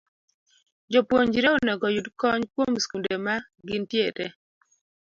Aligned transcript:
Jopuonjre 0.91 1.47
onego 1.57 1.83
oyud 1.91 2.07
kony 2.21 2.43
kuom 2.53 2.73
skunde 2.83 3.15
ma 3.25 3.35
gintiere 3.67 4.25